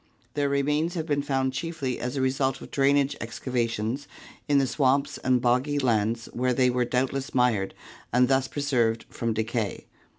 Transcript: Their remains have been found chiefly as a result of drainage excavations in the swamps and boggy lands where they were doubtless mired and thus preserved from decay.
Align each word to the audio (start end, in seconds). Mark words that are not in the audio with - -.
Their 0.33 0.49
remains 0.49 0.95
have 0.95 1.05
been 1.05 1.21
found 1.21 1.53
chiefly 1.53 1.99
as 1.99 2.15
a 2.17 2.21
result 2.21 2.59
of 2.59 2.71
drainage 2.71 3.15
excavations 3.21 4.07
in 4.47 4.57
the 4.57 4.65
swamps 4.65 5.19
and 5.19 5.39
boggy 5.39 5.77
lands 5.77 6.25
where 6.33 6.55
they 6.55 6.71
were 6.71 6.85
doubtless 6.85 7.35
mired 7.35 7.75
and 8.11 8.27
thus 8.27 8.47
preserved 8.47 9.05
from 9.09 9.31
decay. 9.35 9.85